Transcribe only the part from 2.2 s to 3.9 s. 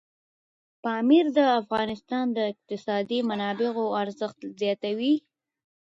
د اقتصادي منابعو